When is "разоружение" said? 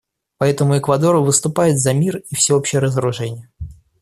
2.79-3.51